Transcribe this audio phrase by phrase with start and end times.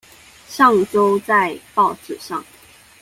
[0.47, 2.43] 上週在報紙上